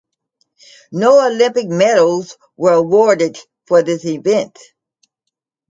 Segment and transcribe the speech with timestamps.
[0.91, 4.57] No Olympic medals were awarded for this event.